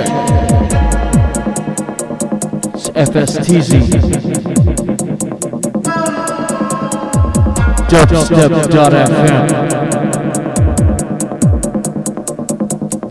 It's 0.00 0.06
FSTZ. 2.90 3.72
Dubstep.fm. 7.88 9.46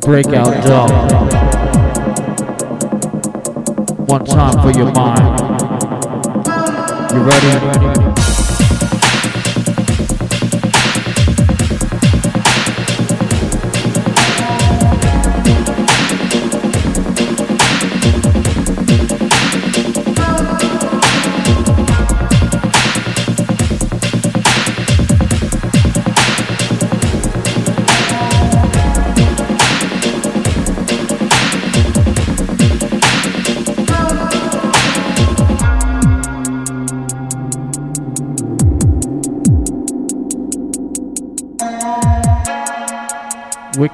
Breakout 0.01 0.63
dub. 0.63 0.89
One 4.07 4.23
time 4.23 4.61
for 4.61 4.71
your 4.71 4.89
mind. 4.93 5.39
You 7.11 7.19
ready? 7.19 8.06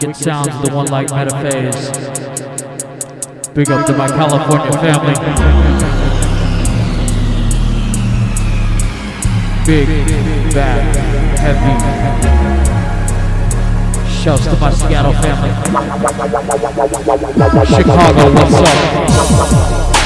Wicked 0.06 0.22
sounds, 0.22 0.68
the 0.68 0.76
one 0.76 0.88
like 0.88 1.08
Metaphase. 1.08 1.94
Big 3.54 3.72
up 3.72 3.86
to 3.86 3.94
my 3.94 4.08
California 4.10 4.72
family. 4.74 5.14
Big, 9.66 9.88
bad, 10.54 10.96
heavy. 11.40 11.76
Shouts 14.22 14.44
to 14.44 14.58
my 14.58 14.72
Seattle 14.72 15.14
family. 15.14 15.52
Chicago, 17.66 18.34
what's 18.34 18.56
up? 18.60 20.03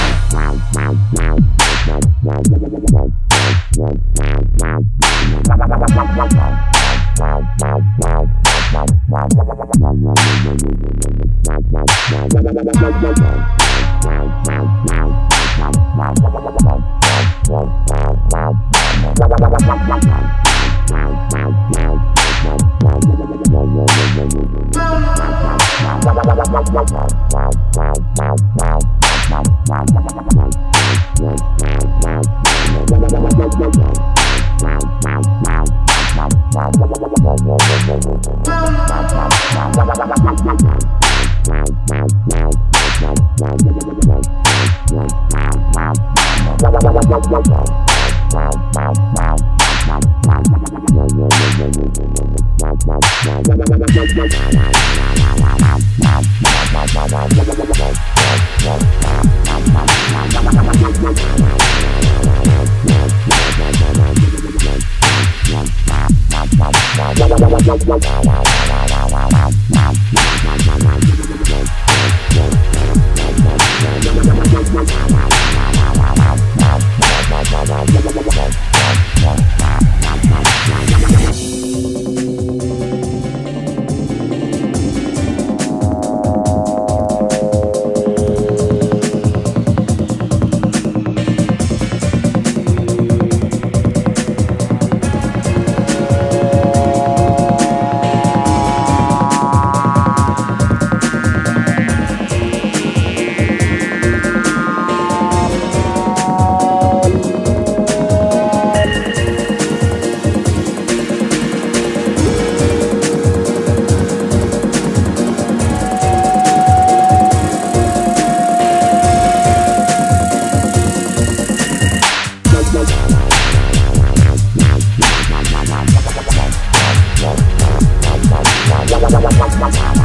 Wow. 129.60 129.97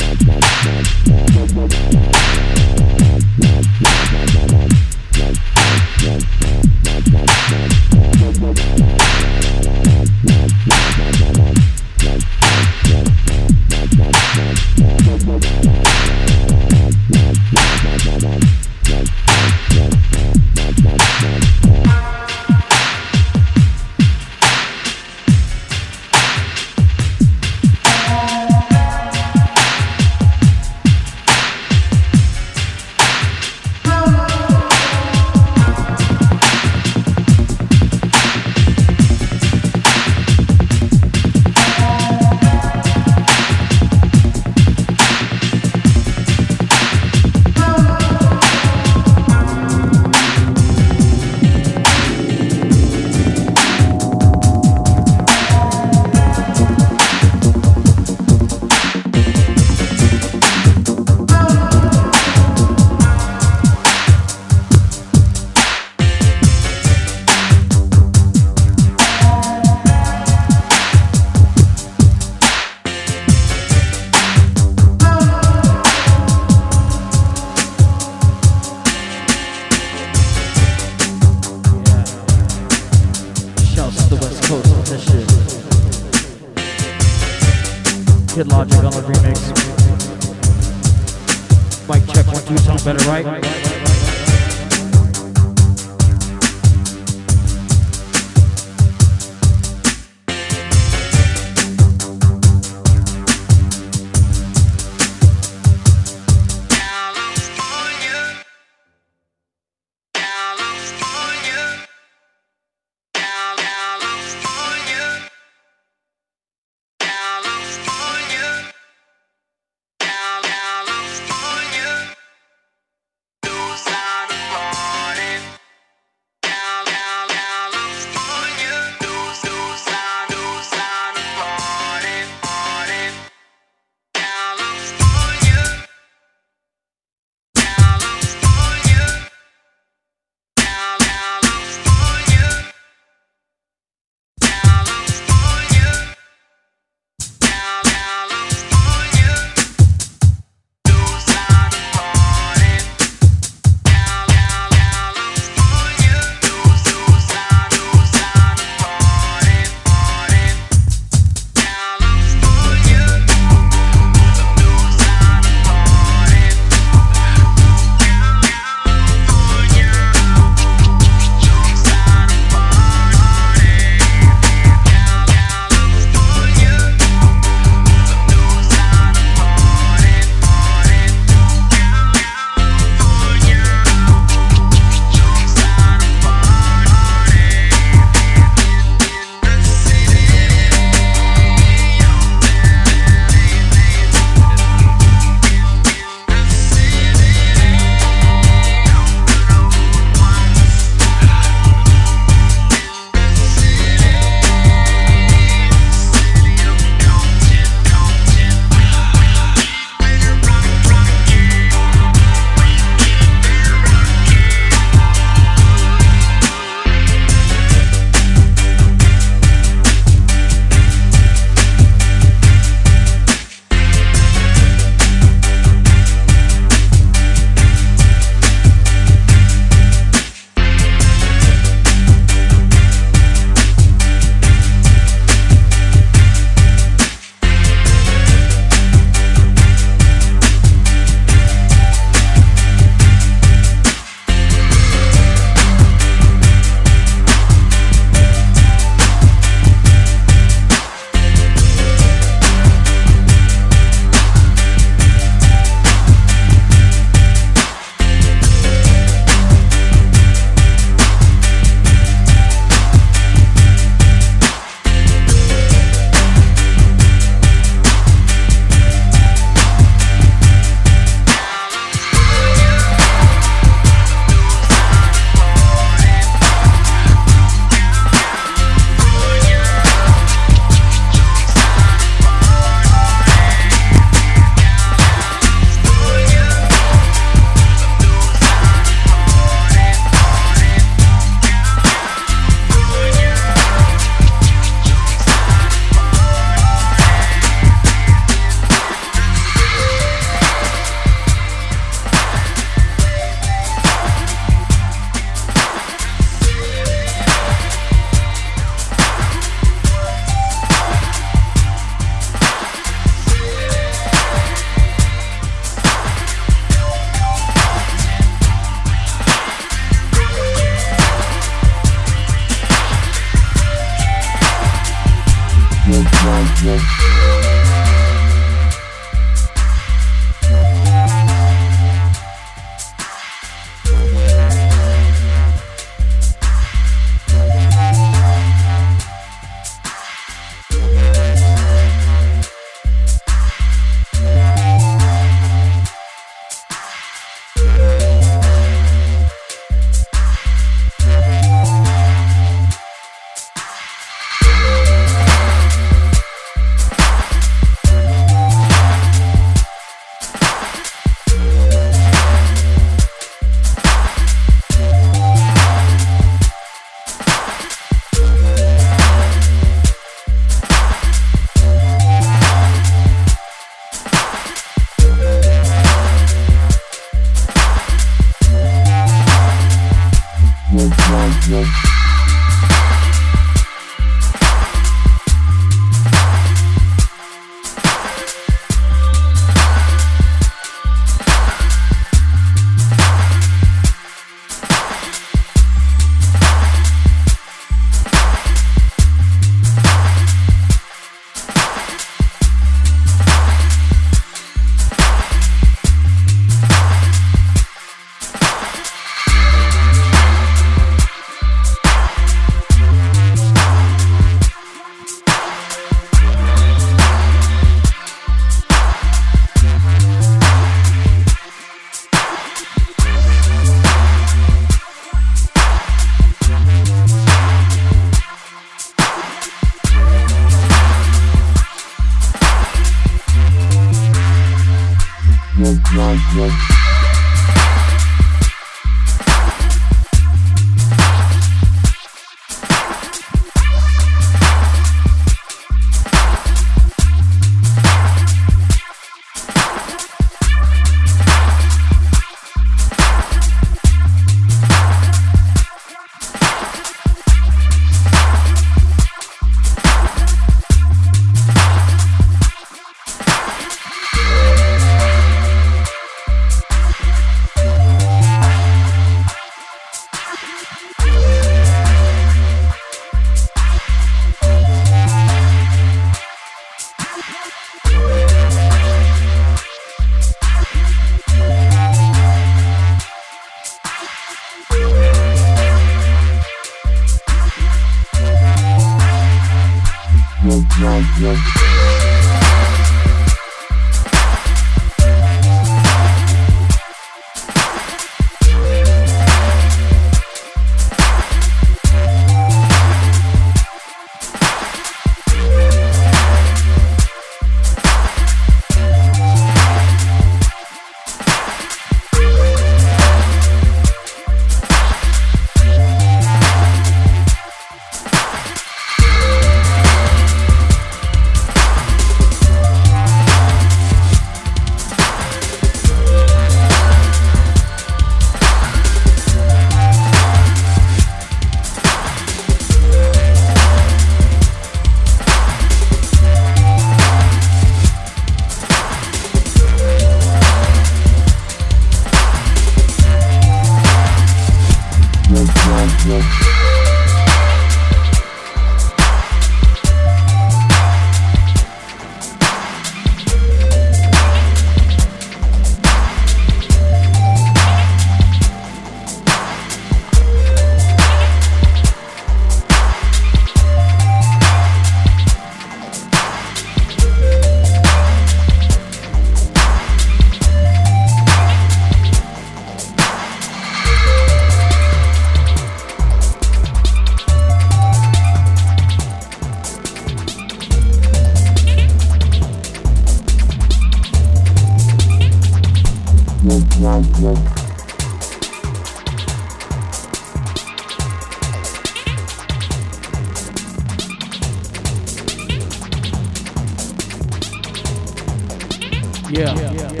yeah. 599.31 599.71
yeah. 599.71 599.91
yeah. 599.91 600.00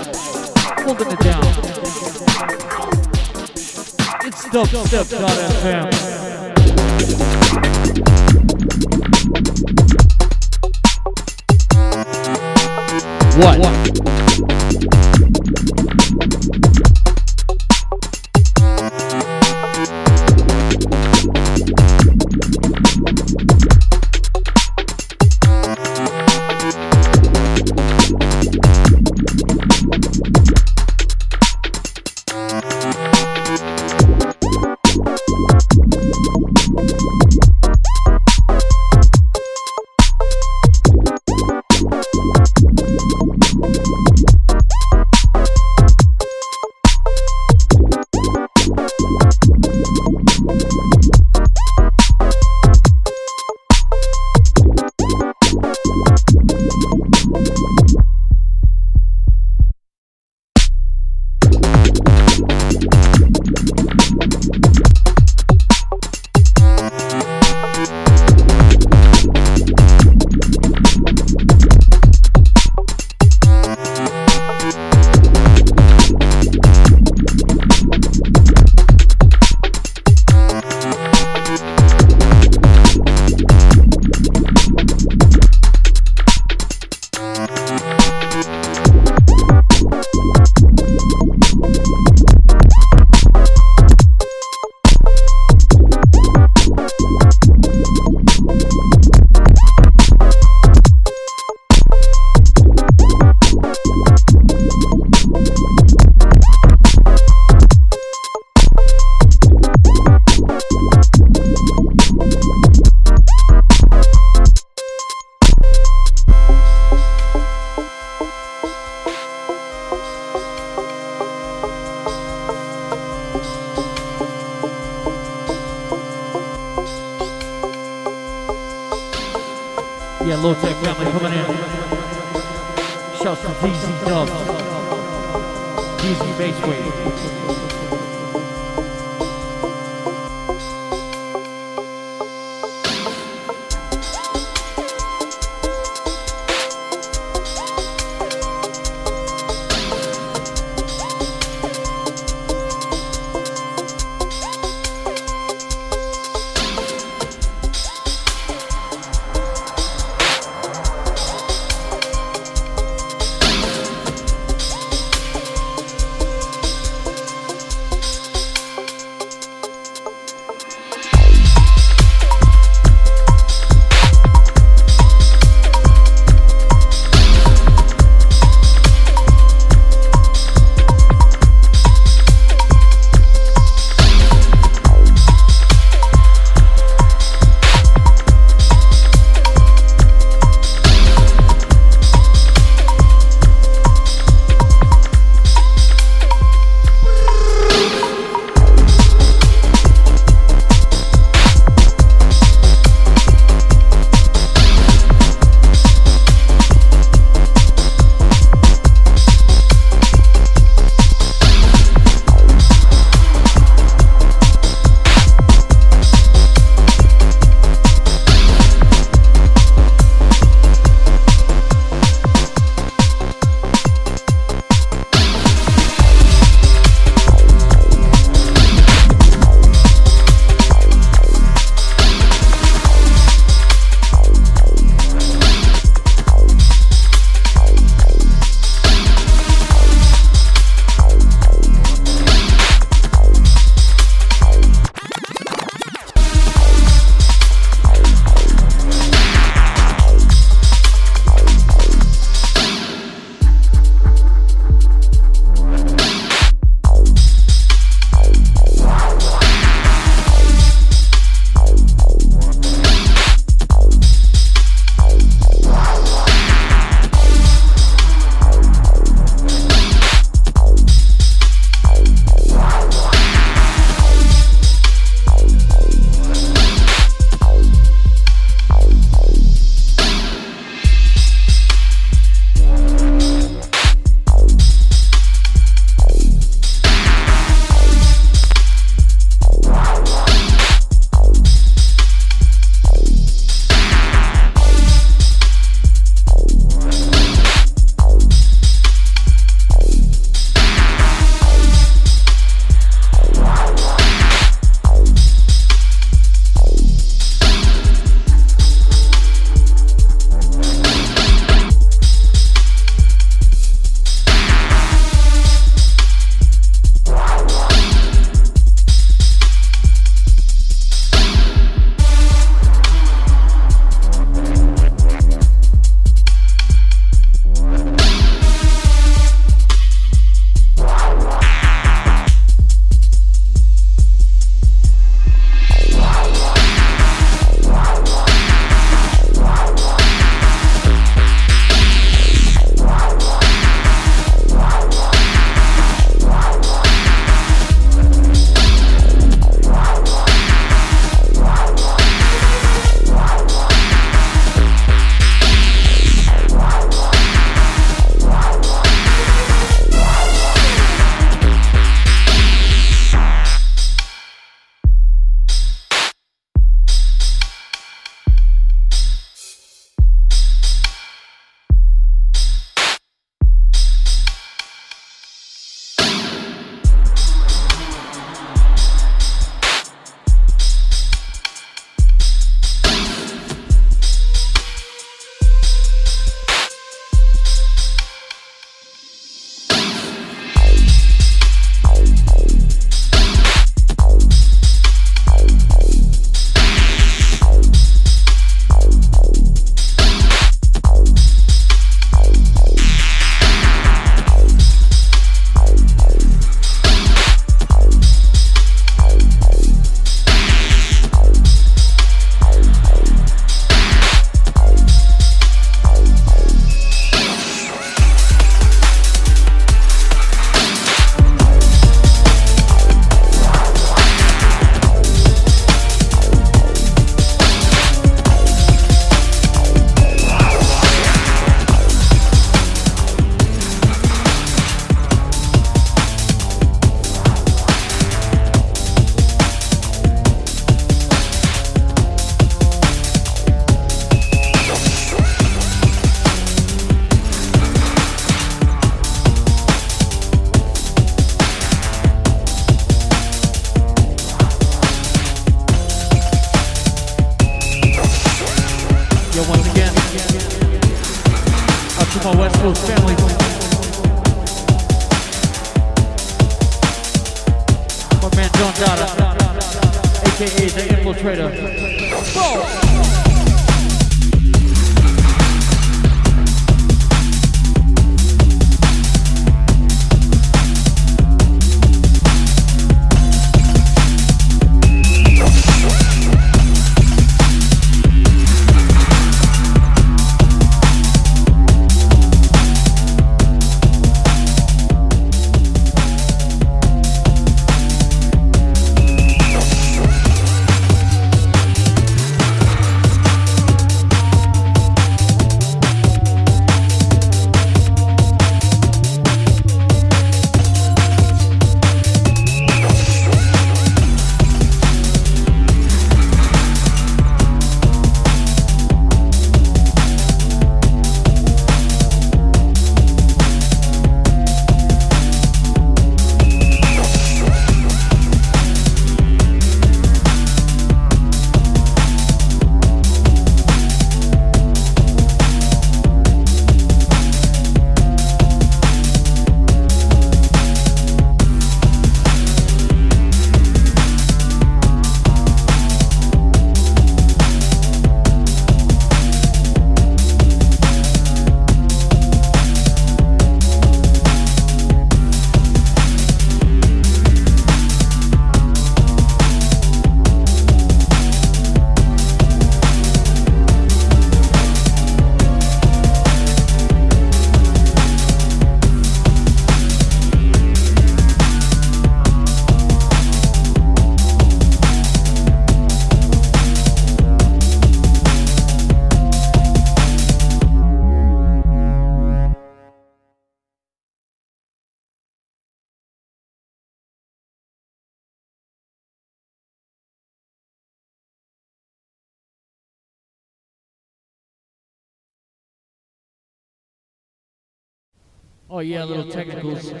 Oh 598.78 598.80
yeah, 598.80 599.02
oh, 599.02 599.06
little 599.06 599.28
technicals. 599.28 599.90
Here 599.90 600.00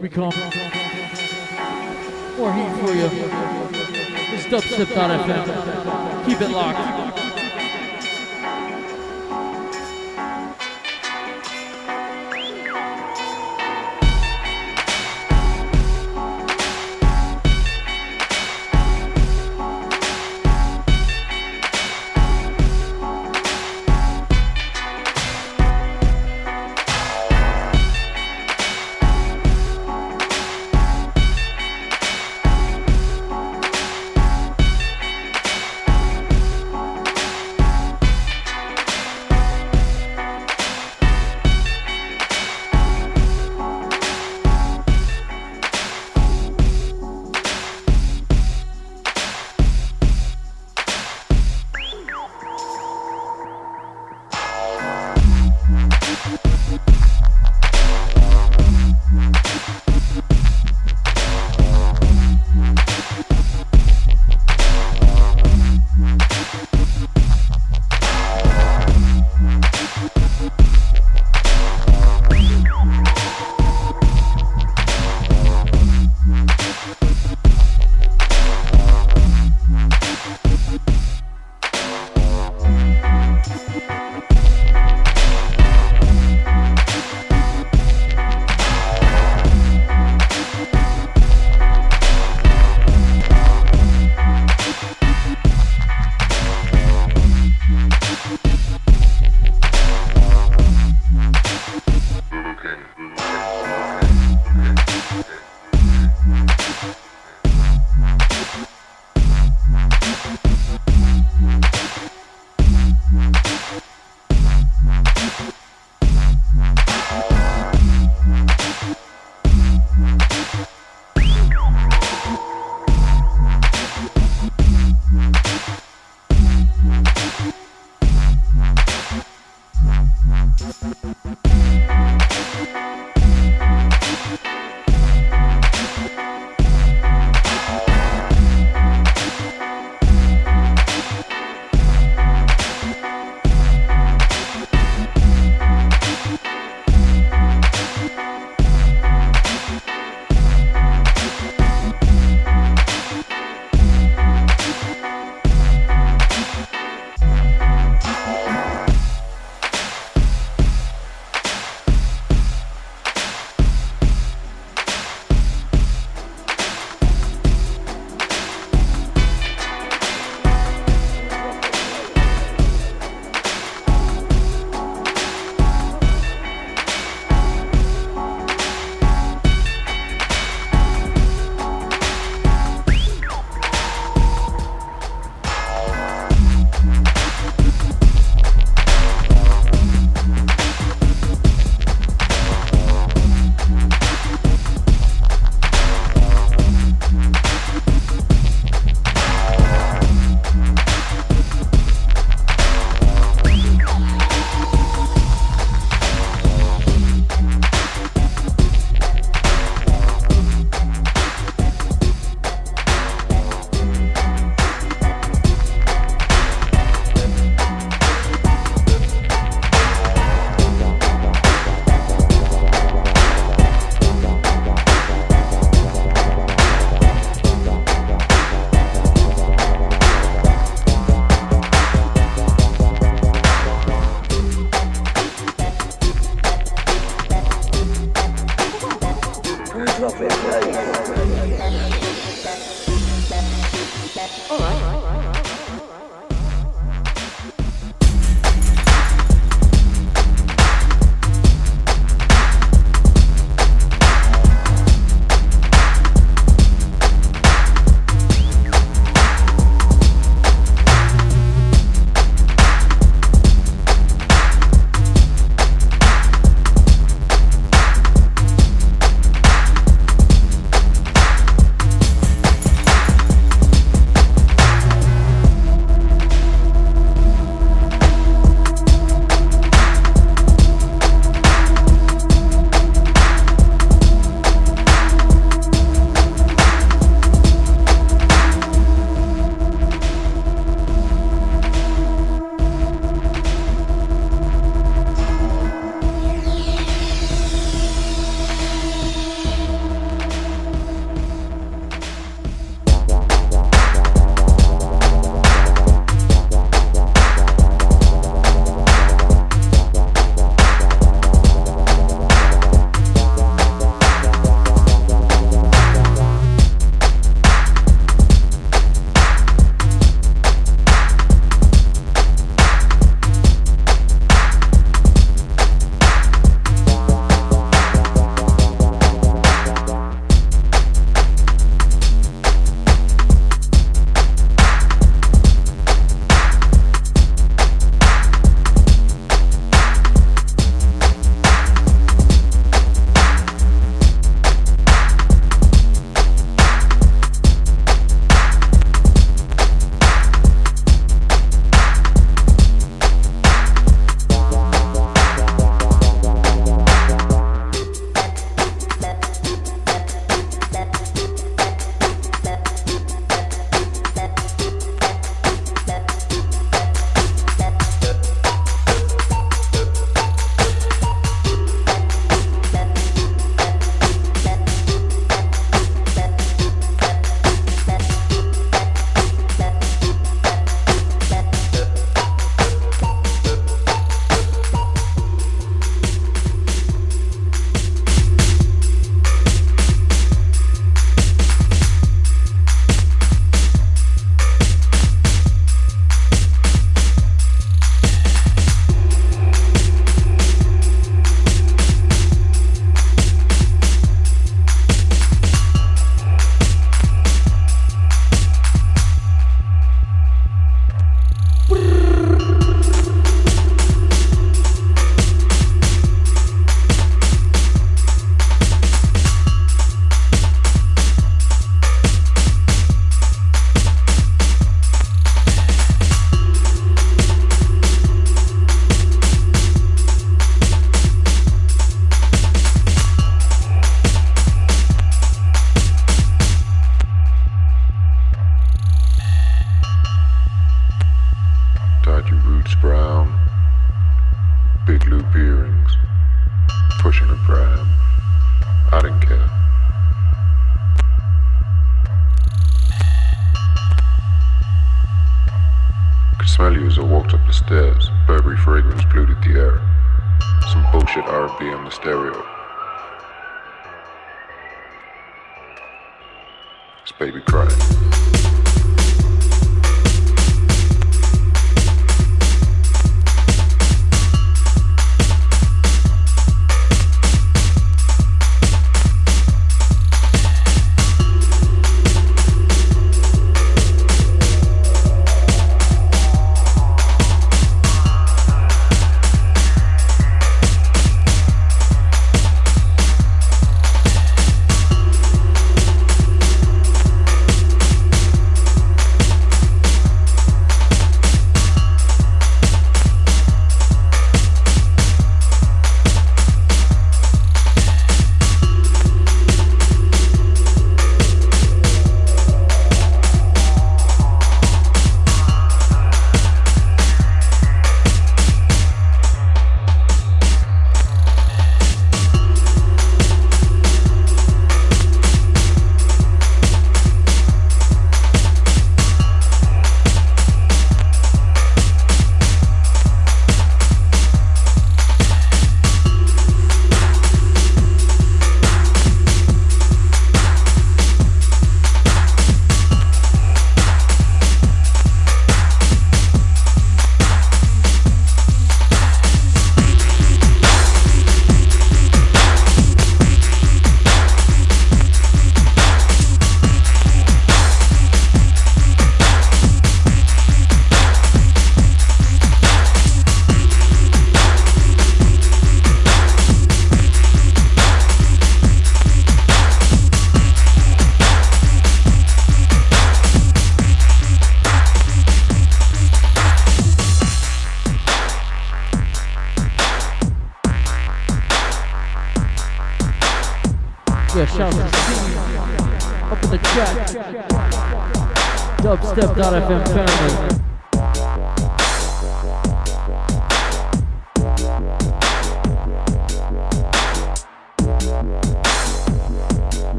we 0.00 0.08
come. 0.08 0.32
More 2.36 2.52
heat 2.52 2.72
for 2.80 2.92
you. 2.92 3.08
It's 4.34 4.46
dubstep.fm. 4.46 6.26
Keep 6.26 6.40
it 6.40 6.50
locked. 6.50 6.99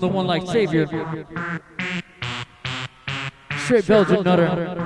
The 0.00 0.08
one 0.08 0.26
like 0.26 0.46
Savior. 0.46 0.86
Straight 3.58 3.86
Belgian 3.86 4.22
nutter. 4.24 4.79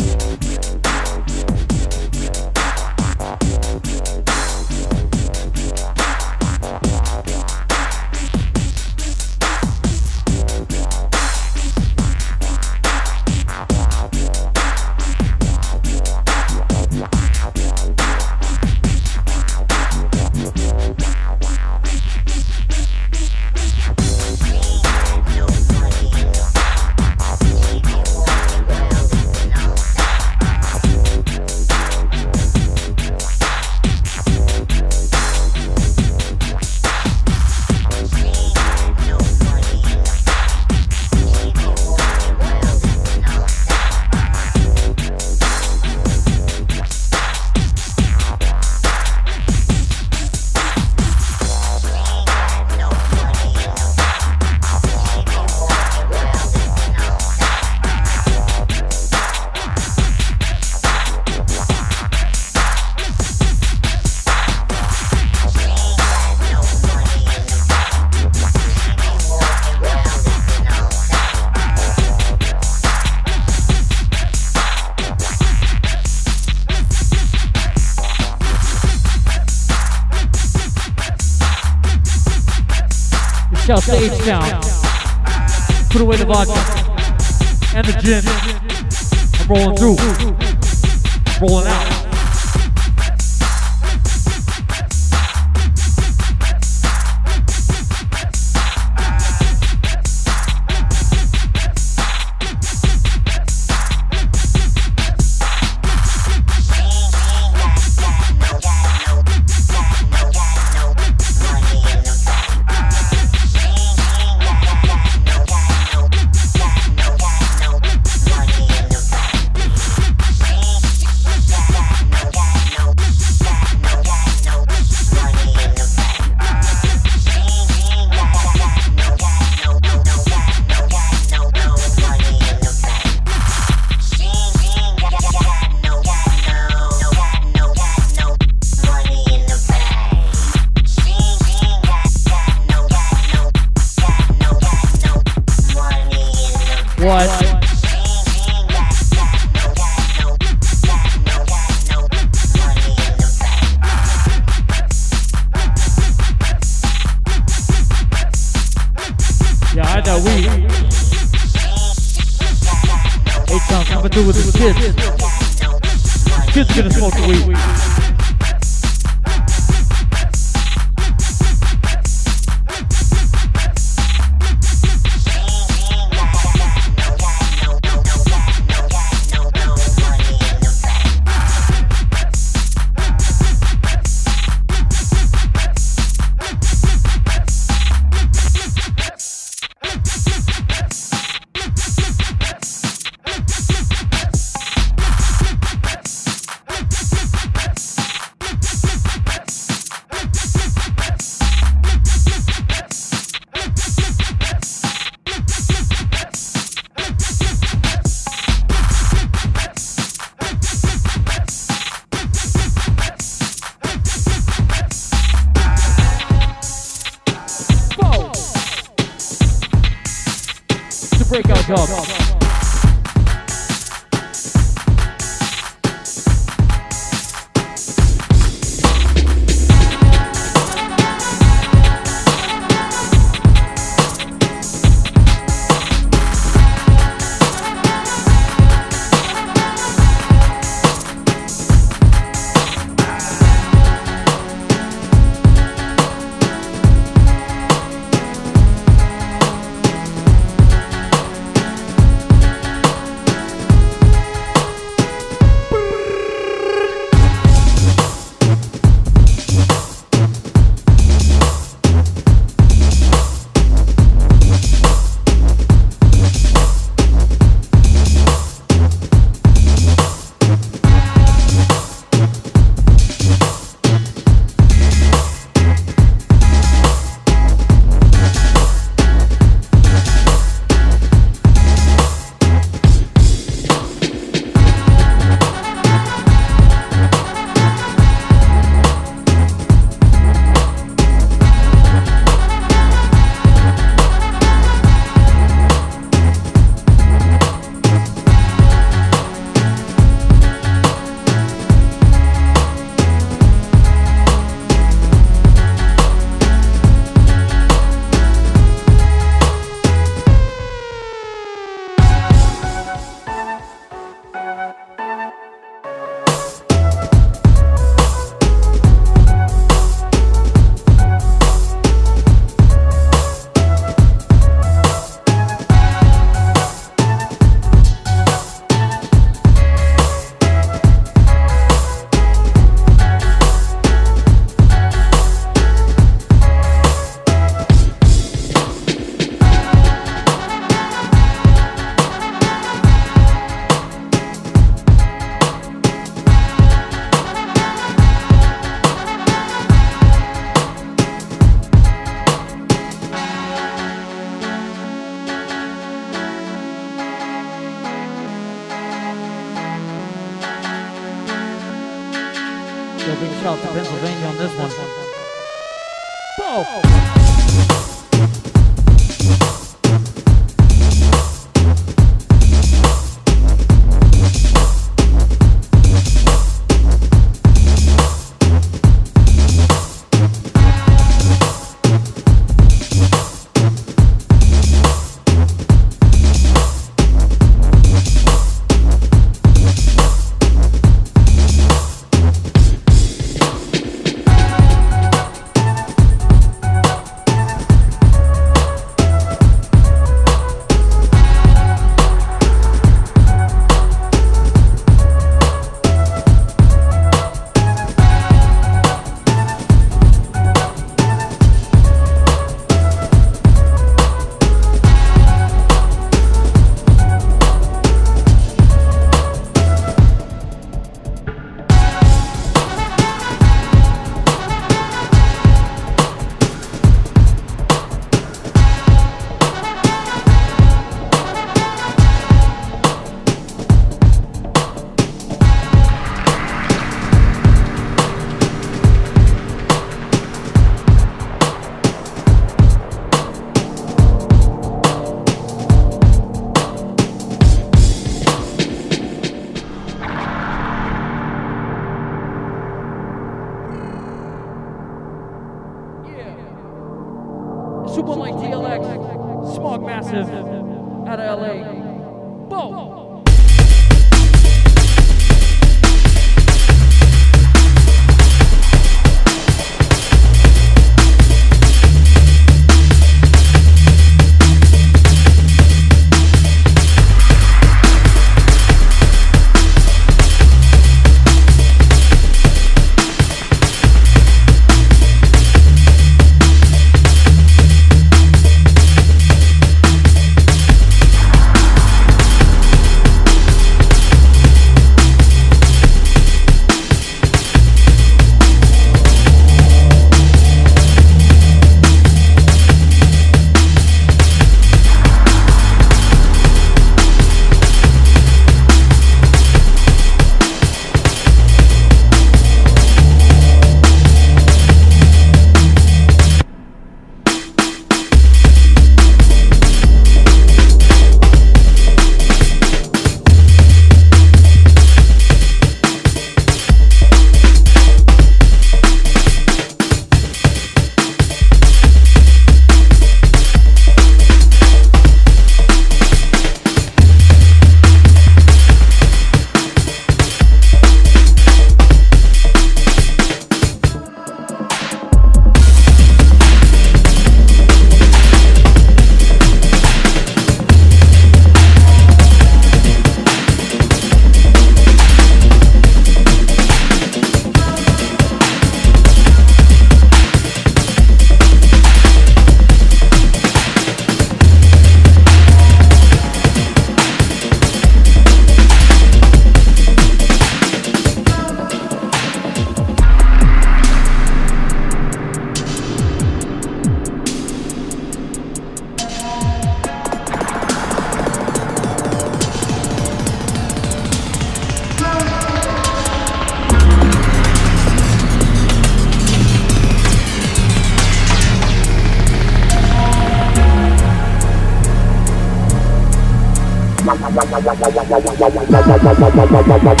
¡Bac, 599.03 599.17
bac, 599.17 599.33
bac, 599.33 599.83
bac! 599.83 600.00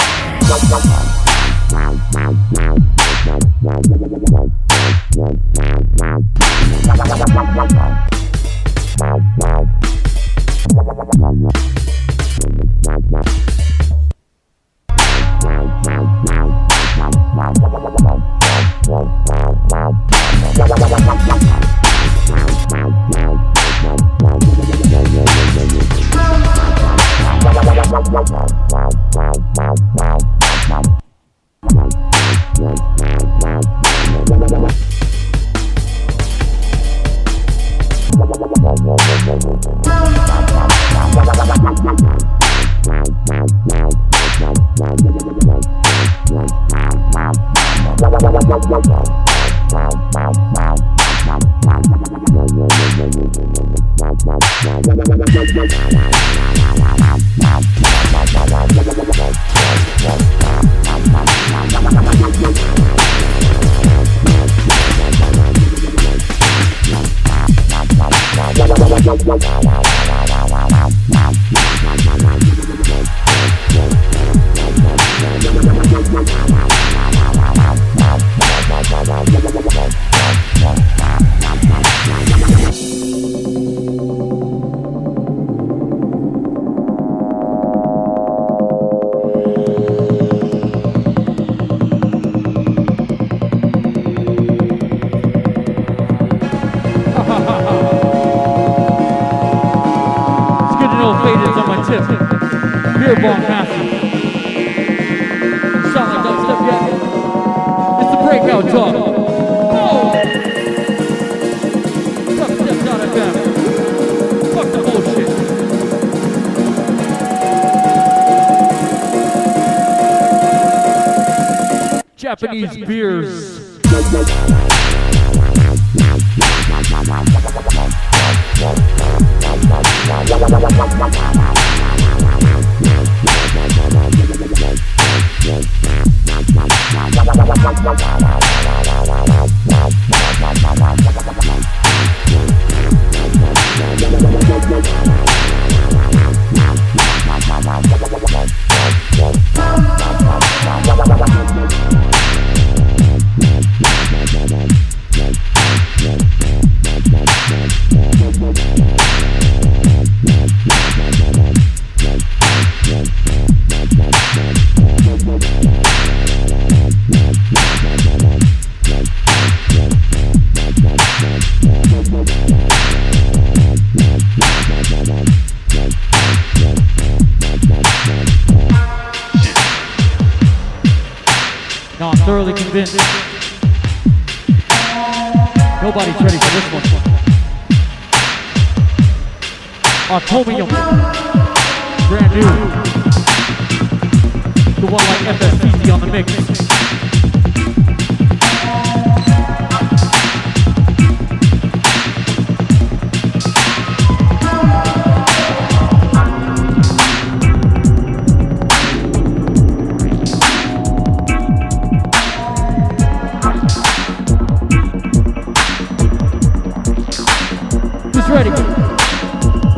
Feeling. 218.41 218.81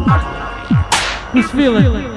fuck 0.06 2.04
with 2.04 2.13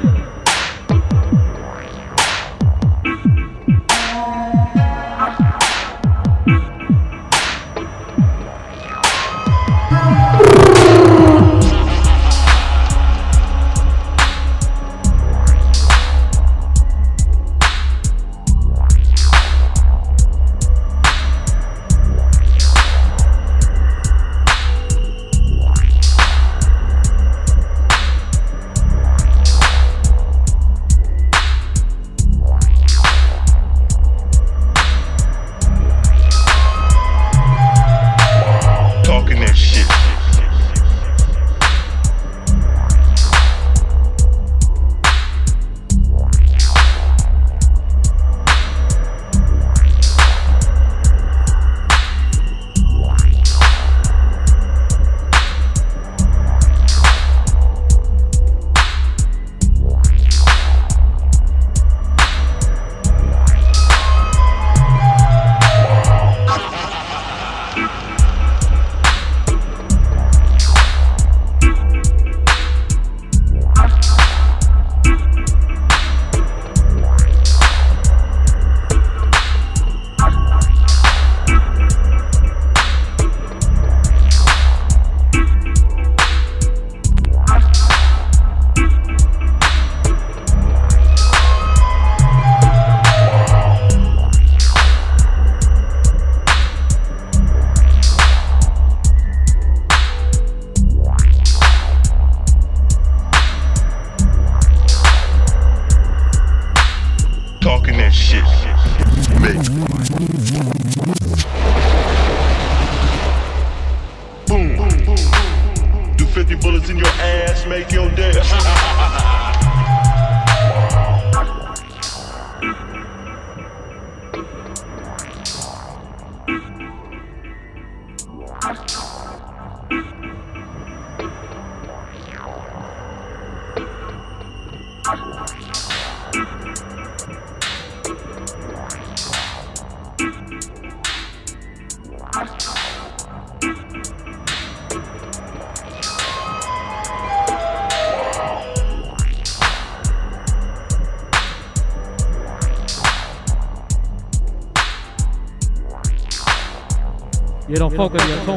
you. 157.97 158.09
Told 158.09 158.13
me 158.13 158.21
Yeah, 158.29 158.56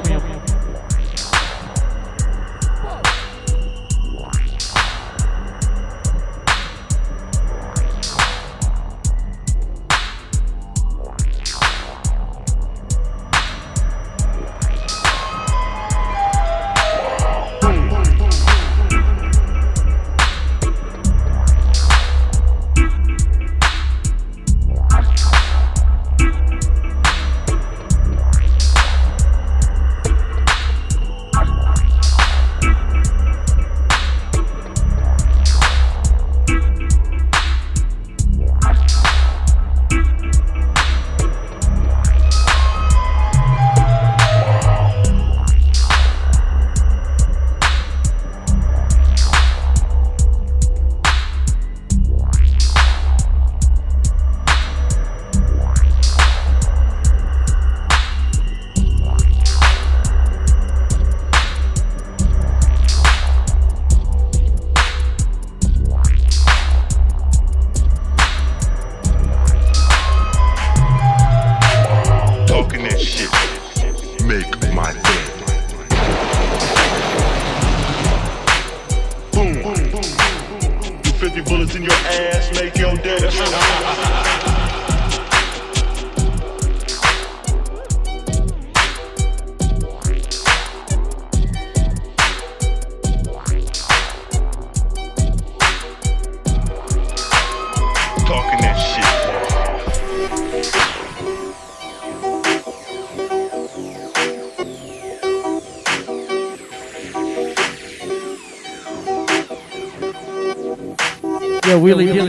Wheelie 111.90 112.14
Dilly 112.14 112.29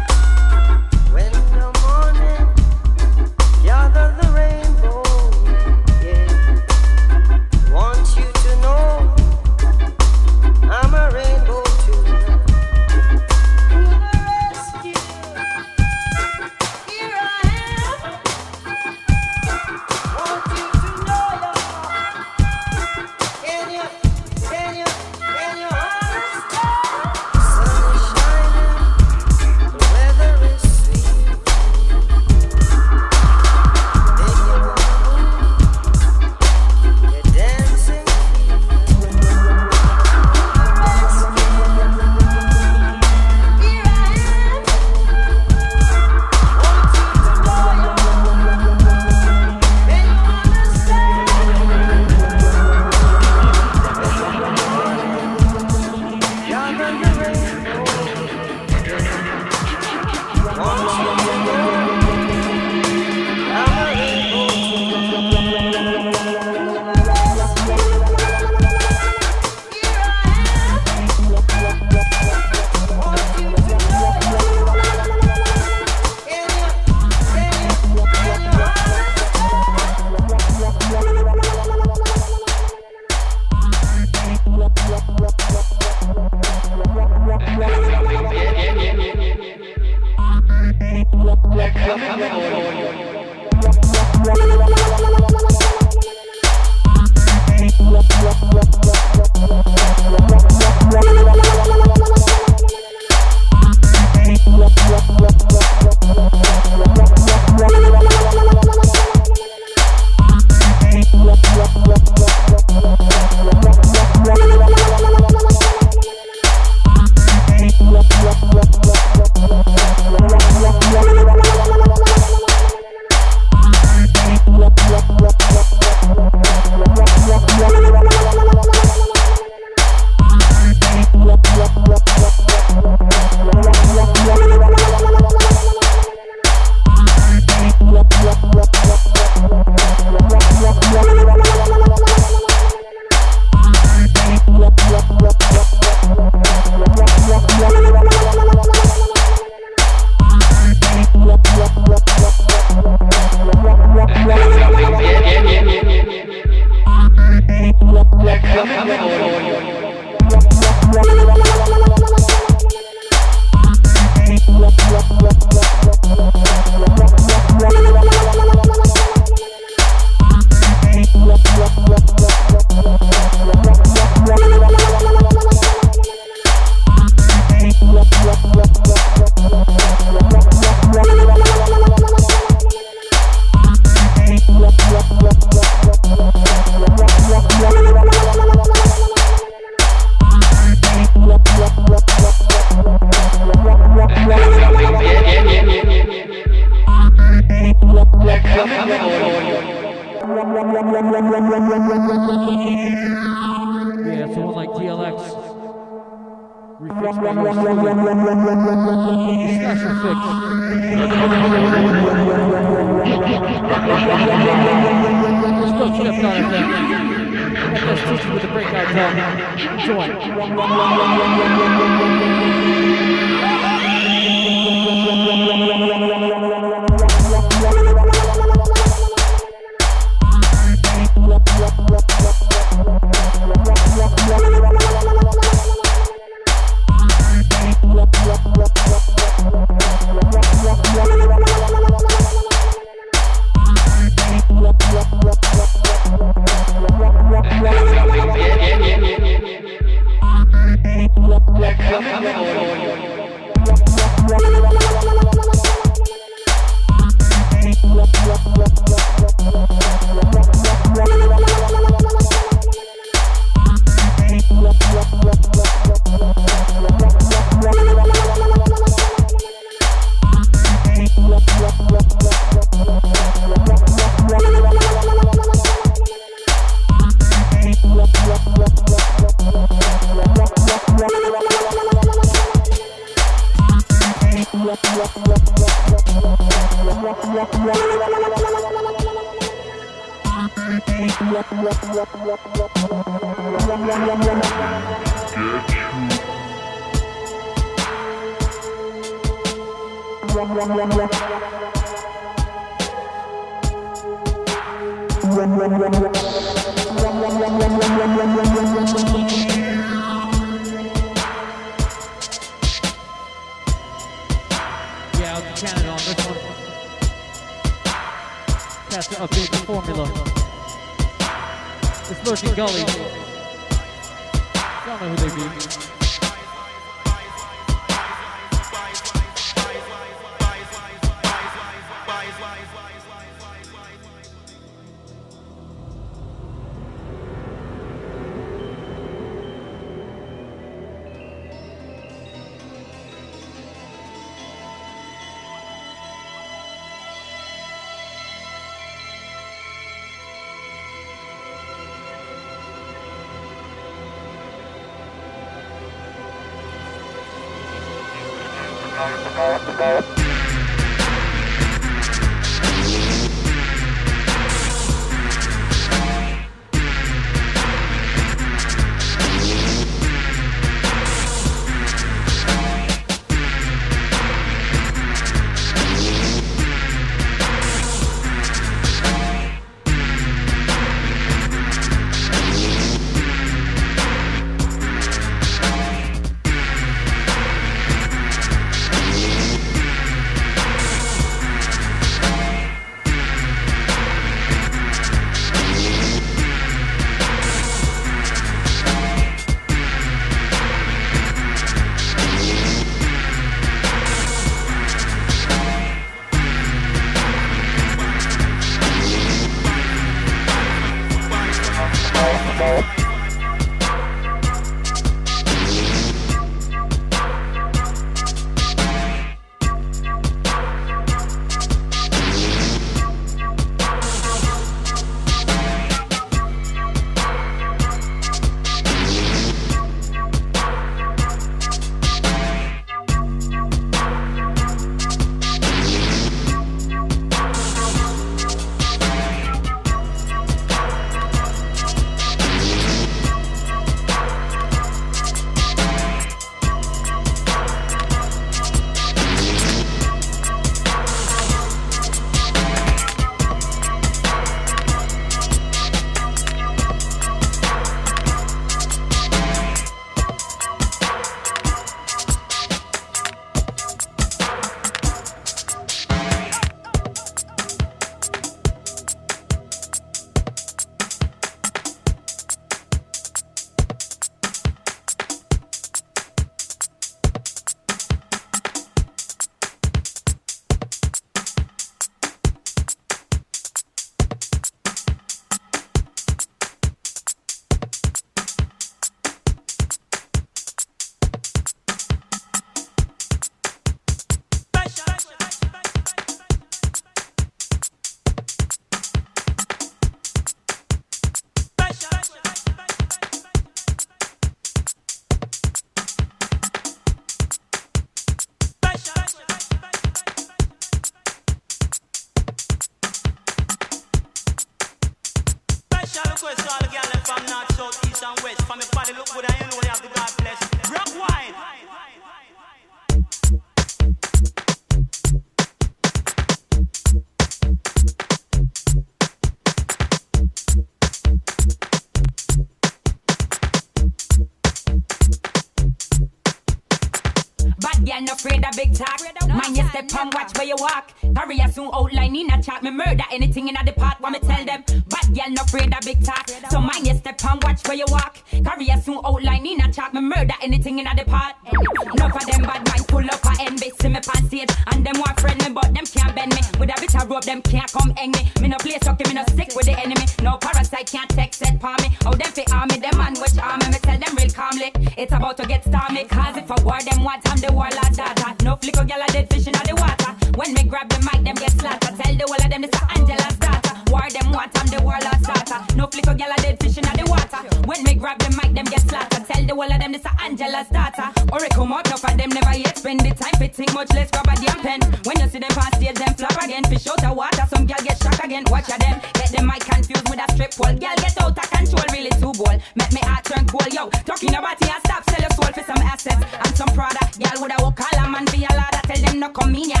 Them 572.82 572.90
a 572.92 573.18
Angela's 573.18 573.56
daughter. 573.56 573.94
War 574.10 574.28
them 574.28 574.52
what 574.52 574.70
I'm 574.76 574.86
the 574.88 575.00
warlord 575.02 575.40
starter. 575.40 575.80
No 575.96 576.06
flicker 576.06 576.34
gal 576.34 576.52
a 576.52 576.56
dead 576.60 576.76
fish 576.82 576.98
in 576.98 577.04
the 577.04 577.24
water. 577.28 577.60
When 577.86 578.02
me 578.04 578.14
grab 578.14 578.38
the 578.38 578.50
mic, 578.52 578.74
them 578.74 578.84
get 578.84 579.00
slaughtered. 579.08 579.46
Tell 579.46 579.64
the 579.64 579.74
whole 579.74 579.90
of 579.90 579.98
them 579.98 580.12
this 580.12 580.24
a 580.24 580.32
Angela's 580.42 580.88
daughter. 580.88 581.28
Or 581.52 581.64
it 581.64 581.72
come 581.72 581.92
out, 581.92 582.06
enough 582.06 582.24
of 582.24 582.36
them 582.36 582.50
never 582.50 582.76
yet 582.76 582.98
spend 582.98 583.20
the 583.20 583.32
time 583.32 583.56
fit 583.58 583.74
think 583.74 583.94
much 583.94 584.12
less 584.12 584.30
grab 584.30 584.48
a 584.48 584.54
damn 584.60 584.80
pen. 584.80 585.00
When 585.24 585.40
you 585.40 585.48
see 585.48 585.58
them 585.58 585.72
pass 585.72 585.96
stage, 585.96 586.16
them 586.20 586.34
flop 586.34 586.56
again. 586.62 586.84
Fish 586.84 587.06
out 587.08 587.24
of 587.24 587.36
water, 587.36 587.64
some 587.68 587.86
girl 587.86 588.02
get 588.04 588.18
shocked 588.20 588.44
again. 588.44 588.64
Watch 588.68 588.86
them, 588.92 589.16
get 589.34 589.50
them 589.50 589.66
mic 589.66 589.80
confused 589.80 590.28
with 590.28 590.40
a 590.42 590.46
strip 590.52 590.72
pole. 590.76 590.92
Girl 590.92 591.16
get 591.16 591.34
out 591.40 591.56
of 591.56 591.70
control, 591.70 592.04
really 592.12 592.34
too 592.36 592.52
bold. 592.60 592.78
Make 592.94 593.12
me 593.12 593.20
heart 593.24 593.44
turn 593.44 593.64
cold, 593.66 593.88
yo. 593.92 594.10
Talking 594.28 594.54
about 594.54 594.76
it, 594.76 595.00
stop, 595.06 595.24
sell 595.30 595.40
your 595.40 595.52
soul 595.56 595.72
for 595.72 595.84
some 595.84 596.02
assets 596.04 596.44
and 596.44 596.72
some 596.76 596.92
product. 596.92 597.40
Girl 597.40 597.64
would 597.64 597.72
a 597.72 597.78
walk 597.80 597.96
call 597.96 598.20
a 598.20 598.28
man 598.28 598.44
be 598.52 598.68
a 598.68 598.72
ladder. 598.76 599.02
Tell 599.08 599.20
them 599.24 599.40
no 599.40 599.48
come 599.50 599.74
in 599.74 599.90
ya, 599.90 600.00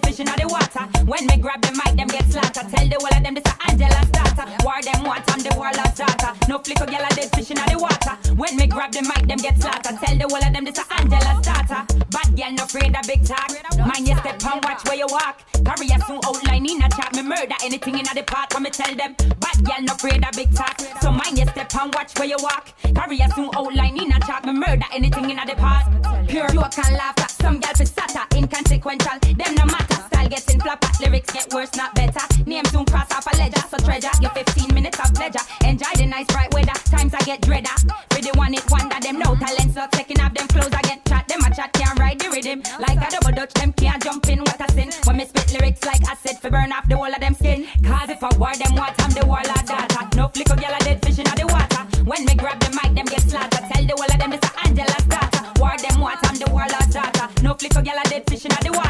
dead 0.00 0.16
fish 0.16 0.20
in 0.20 0.26
the 0.26 0.48
water. 0.48 0.84
When 1.04 1.26
me 1.26 1.36
grab 1.36 1.60
the 1.62 1.72
mic, 1.72 1.96
them 1.96 2.08
get 2.08 2.30
slaughtered. 2.30 2.68
Tell 2.70 2.88
the 2.88 2.96
whole 2.98 3.16
of 3.16 3.22
them 3.22 3.34
this 3.34 3.44
a 3.46 3.54
Angela's 3.70 4.10
daughter. 4.10 4.44
War 4.64 4.80
them 4.82 5.04
what, 5.04 5.22
I'm 5.30 5.40
the 5.40 5.52
warlord 5.56 5.94
daughter. 5.94 6.32
No 6.48 6.58
flicker, 6.58 6.86
girl 6.86 7.04
a 7.04 7.10
dead 7.14 7.30
fish 7.34 7.50
in 7.50 7.56
the 7.56 7.78
water. 7.78 8.14
When 8.34 8.56
me 8.56 8.66
grab 8.66 8.92
the 8.92 9.02
mic, 9.02 9.26
them 9.28 9.38
get 9.38 9.60
slaughtered. 9.60 9.98
Tell 10.00 10.16
the 10.16 10.26
whole 10.28 10.44
of 10.44 10.52
them 10.52 10.64
this 10.64 10.78
a 10.78 10.84
Angela's 10.94 11.40
daughter. 11.44 11.80
Bad 12.10 12.28
girl 12.36 12.52
no 12.52 12.64
afraid 12.64 12.94
of 12.96 13.04
big 13.06 13.24
talk. 13.24 13.50
Mind 13.78 14.08
your 14.08 14.16
step 14.18 14.42
and 14.44 14.64
watch 14.64 14.82
where 14.86 14.96
you 14.96 15.08
walk. 15.08 15.42
Career 15.64 15.98
soon 16.06 16.20
outline 16.24 16.66
in 16.66 16.82
a 16.82 16.88
chat. 16.90 17.12
Me 17.14 17.22
murder 17.22 17.58
anything 17.62 17.98
in 17.98 18.06
the 18.14 18.22
part 18.26 18.52
when 18.54 18.62
me 18.64 18.70
tell 18.70 18.94
them. 18.94 19.14
Bad 19.40 19.58
girl 19.64 19.82
no 19.82 19.94
afraid 19.94 20.24
of 20.24 20.32
big 20.32 20.50
talk. 20.54 20.76
So 21.00 21.10
mind 21.10 21.38
your 21.38 21.48
step 21.48 21.74
and 21.76 21.94
watch 21.94 22.16
where 22.18 22.28
you 22.28 22.38
walk. 22.40 22.72
Career 22.94 23.28
soon 23.34 23.50
outline 23.56 23.96
in 23.98 24.12
a 24.12 24.20
chat. 24.20 24.44
Me 24.44 24.52
murder 24.52 24.88
anything 24.92 25.30
in 25.30 25.36
the 25.36 25.54
part. 25.56 25.84
Pure 26.28 26.48
joke 26.48 26.78
and 26.78 26.96
laughter. 26.96 27.28
Some 27.28 27.60
girl 27.60 27.74
fi 27.74 27.84
stutter. 27.84 28.24
Inconsequential. 28.36 29.18
Them 29.20 29.54
no 29.54 29.64
matter. 29.66 29.89
Getting 30.30 30.60
flopper. 30.60 30.88
Lyrics 31.02 31.32
get 31.32 31.52
worse, 31.52 31.74
not 31.74 31.92
better. 31.96 32.22
Name 32.46 32.64
soon 32.66 32.84
cross 32.84 33.10
off 33.10 33.26
a 33.26 33.36
ledger. 33.36 33.60
So 33.68 33.78
treasure 33.78 34.14
your 34.22 34.30
15 34.30 34.72
minutes 34.72 35.00
of 35.00 35.12
pleasure. 35.12 35.42
Enjoy 35.66 35.90
the 35.96 36.06
nice 36.06 36.26
bright 36.26 36.54
weather. 36.54 36.78
Times 36.86 37.12
I 37.14 37.18
get 37.26 37.40
dreader. 37.42 37.74
The 38.20 38.30
one 38.36 38.54
it 38.54 38.62
wonder 38.70 38.94
them 39.00 39.18
no 39.18 39.34
talent. 39.34 39.74
So 39.74 39.88
taking 39.90 40.20
off 40.20 40.32
them 40.34 40.46
clothes 40.46 40.70
I 40.72 40.82
get 40.82 41.04
chat. 41.04 41.26
Them 41.26 41.40
a 41.42 41.50
chat 41.52 41.72
can't 41.72 41.98
ride 41.98 42.20
the 42.20 42.30
rhythm. 42.30 42.62
Like 42.78 43.02
a 43.02 43.10
double 43.10 43.34
dutch. 43.34 43.52
Them 43.54 43.72
can't 43.72 44.00
jump 44.04 44.28
in 44.28 44.38
what 44.38 44.60
I 44.60 44.68
sin. 44.68 44.90
When 45.02 45.16
me 45.16 45.24
spit 45.24 45.50
lyrics 45.52 45.84
like 45.84 46.06
acid. 46.06 46.38
For 46.38 46.48
burn 46.48 46.70
off 46.70 46.86
the 46.86 46.96
whole 46.96 47.10
of 47.10 47.18
them 47.18 47.34
skin. 47.34 47.66
Cause 47.82 48.10
if 48.10 48.22
I 48.22 48.30
war 48.38 48.54
them 48.54 48.76
what 48.76 48.94
I'm 49.02 49.10
the 49.10 49.26
warlord 49.26 49.66
daughter. 49.66 50.04
No 50.14 50.28
flicker 50.28 50.54
girl 50.54 50.76
a 50.78 50.84
dead 50.84 51.02
fish 51.04 51.18
in 51.18 51.26
the 51.26 51.46
water. 51.50 51.82
When 52.06 52.24
me 52.24 52.36
grab 52.36 52.60
the 52.60 52.70
mic 52.78 52.94
them 52.94 53.06
get 53.10 53.22
slaughtered. 53.26 53.66
Tell 53.66 53.82
the 53.82 53.94
whole 53.98 54.06
of 54.06 54.18
them 54.22 54.32
it's 54.32 54.46
a 54.46 54.50
Angela's 54.62 55.06
daughter. 55.10 55.42
War 55.58 55.74
them 55.74 55.98
what 55.98 56.22
I'm 56.22 56.36
the 56.38 56.46
warlord 56.54 56.90
daughter. 56.94 57.26
No 57.42 57.54
flicker 57.54 57.82
girl 57.82 57.98
a 57.98 58.04
dead 58.06 58.22
fish 58.30 58.46
in 58.46 58.54
the 58.62 58.70
water. 58.70 58.89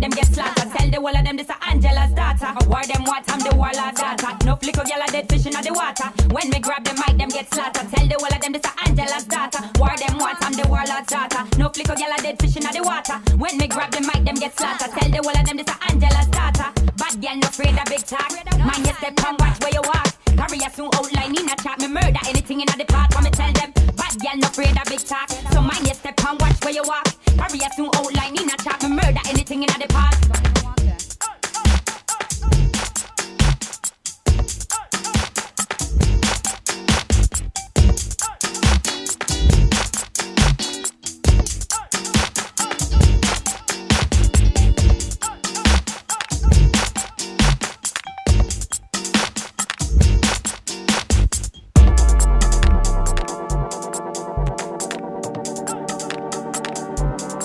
Mic 0.00 0.08
them 0.08 0.16
get 0.16 0.32
slaughtered. 0.32 0.72
Tell 0.72 0.88
the 0.88 0.96
whole 0.96 1.16
of 1.16 1.24
them 1.24 1.36
this 1.36 1.50
a 1.50 1.56
Angela's 1.68 2.12
daughter. 2.16 2.48
War 2.68 2.80
them 2.88 3.04
what 3.04 3.24
I'm 3.28 3.40
the 3.40 3.52
warlord 3.54 3.94
daughter. 4.00 4.32
No 4.46 4.56
flicker 4.56 4.84
girl 4.88 5.04
a 5.04 5.06
dead 5.12 5.28
fish 5.28 5.44
in 5.44 5.52
the 5.52 5.72
water. 5.76 6.08
When 6.32 6.48
me 6.48 6.58
grab 6.58 6.84
the 6.84 6.96
mic 6.96 7.20
them 7.20 7.28
get 7.28 7.52
slaughtered. 7.52 7.84
Tell 7.92 8.08
the 8.08 8.16
whole 8.16 8.32
of 8.32 8.40
them 8.40 8.52
this 8.52 8.64
a 8.64 8.72
Angela's 8.88 9.24
daughter. 9.28 9.60
War 9.76 9.92
them 10.00 10.16
what 10.16 10.40
I'm 10.40 10.56
the 10.56 10.64
warlord 10.72 11.04
daughter. 11.04 11.44
No 11.60 11.68
flicker 11.68 11.92
girl 11.92 12.16
a 12.16 12.22
dead 12.22 12.40
fish 12.40 12.56
in 12.56 12.64
the 12.64 12.80
water. 12.80 13.20
When 13.36 13.58
me 13.60 13.68
grab 13.68 13.92
the 13.92 14.00
mic 14.00 14.24
them 14.24 14.40
get 14.40 14.56
slaughtered. 14.56 14.88
Tell 14.88 15.10
the 15.12 15.20
whole 15.20 15.36
of 15.36 15.44
them 15.44 15.56
this 15.60 15.68
a 15.68 15.76
Angela's 15.92 16.28
daughter. 16.32 16.68
Bad 16.96 17.14
girl 17.20 17.36
no 17.36 17.48
afraid 17.52 17.76
of 17.76 17.86
big 17.92 18.00
talk. 18.00 18.32
Mind 18.56 18.88
your 18.88 18.96
step 18.96 19.20
and 19.20 19.36
watch 19.36 19.60
where 19.60 19.74
you 19.76 19.84
walk. 19.84 20.08
Career 20.32 20.70
soon 20.72 20.88
outline 20.96 21.36
in 21.36 21.44
a 21.44 21.56
chat. 21.60 21.76
Me 21.76 21.92
murder 21.92 22.24
anything 22.24 22.64
in 22.64 22.68
the 22.72 22.88
part. 22.88 23.12
When 23.12 23.28
me 23.28 23.30
tell 23.36 23.52
them. 23.52 23.68
Bad 24.00 24.16
girl 24.16 24.36
no 24.40 24.48
afraid 24.48 24.80
of 24.80 24.88
big 24.88 25.04
talk. 25.04 25.28
So 25.52 25.60
mind 25.60 25.84
your 25.84 25.92
step 25.92 26.16
and 26.24 26.40
watch 26.40 26.56
where 26.64 26.72
you 26.72 26.88
walk. 26.88 27.04
Career 27.36 27.68
soon 27.76 27.92
outline 28.00 28.32
in 28.40 28.48
a 28.48 28.56
chat. 28.64 28.80
Me 28.80 28.88
murder 28.96 29.20
anything 29.28 29.60
in 29.60 29.68
the 29.76 29.89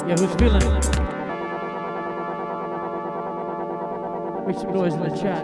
Yeah, 0.08 0.16
who's 0.18 0.36
feeling 0.36 0.62
it? 0.62 0.86
Make 4.46 4.60
some 4.60 4.72
noise 4.72 4.94
in 4.94 5.00
the 5.02 5.10
chat. 5.10 5.44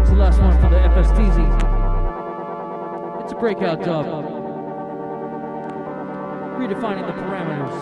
It's 0.00 0.08
the 0.08 0.16
last 0.16 0.40
one 0.40 0.58
for 0.58 0.70
the 0.70 0.76
FSTZ. 0.76 1.38
It's 3.22 3.32
a 3.32 3.36
breakout 3.36 3.82
dub. 3.82 4.06
Redefining 6.56 7.06
the 7.06 7.12
parameters. 7.12 7.76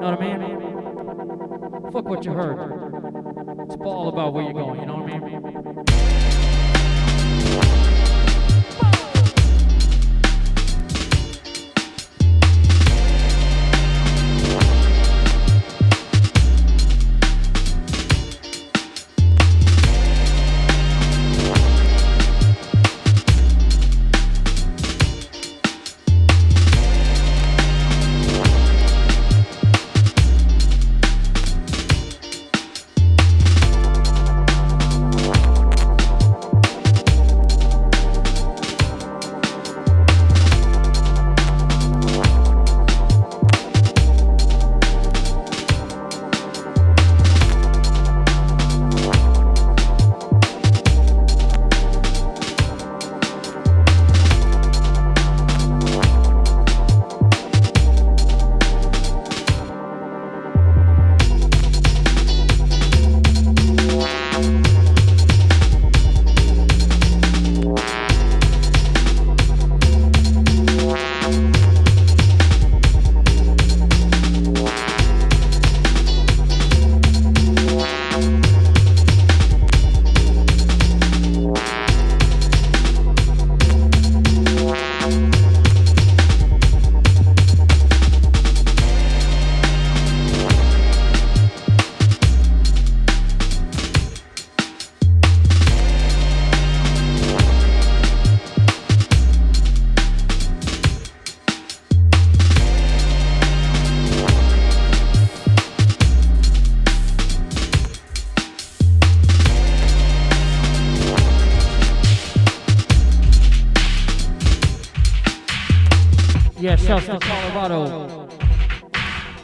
Know 0.00 0.10
what 0.12 0.22
I 0.22 0.38
mean? 0.38 1.92
Fuck 1.92 2.06
what 2.06 2.24
you 2.24 2.32
heard. 2.32 2.58
It's 3.64 3.76
all 3.82 4.08
about 4.08 4.32
where 4.32 4.44
you're 4.44 4.54
going, 4.54 4.80
you 4.80 4.86
know 4.86 4.96
what 4.96 5.12
I 5.12 5.18
mean? 5.18 5.97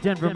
Denver 0.05 0.29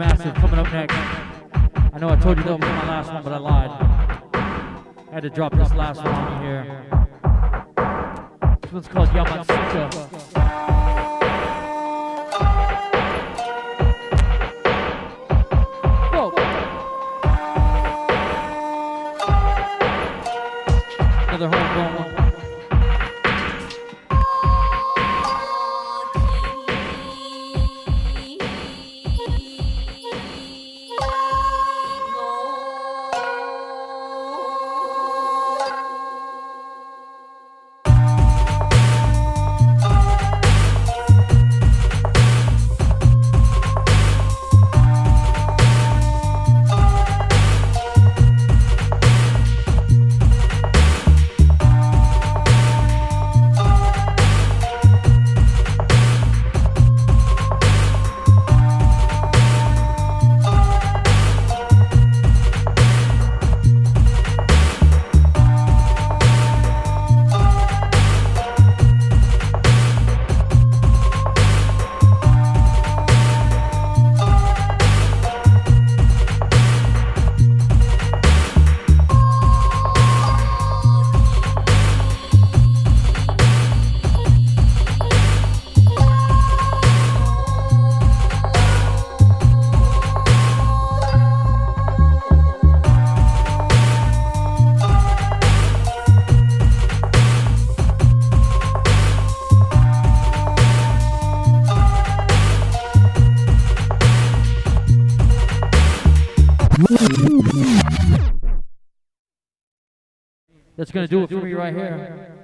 That's 111.00 111.10
gonna 111.10 111.26
do 111.26 111.36
it 111.36 111.40
for 111.40 111.46
me 111.46 111.54
right 111.54 111.74
here. 111.74 112.36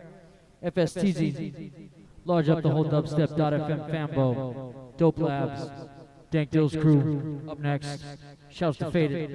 FSTZ. 0.65 1.91
Large 2.25 2.49
up 2.49 2.63
the 2.63 2.71
whole 2.71 2.87
dubstep.fm 2.87 3.91
fanbo. 3.91 4.97
Dope 4.97 5.19
Labs. 5.19 5.71
Dank 6.31 6.51
Dill's 6.51 6.75
crew. 6.75 7.43
Up 7.49 7.59
next. 7.59 8.03
Shouts 8.49 8.79
to 8.79 8.91
Faded. 8.91 9.31